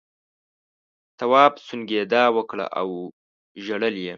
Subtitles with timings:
[1.19, 2.89] تواب سونگېدا وکړه او
[3.65, 4.09] ژړل یې.